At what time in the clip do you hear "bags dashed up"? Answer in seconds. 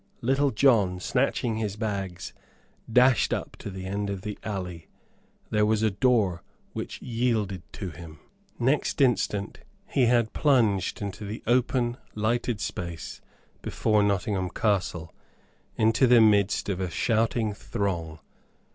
1.75-3.55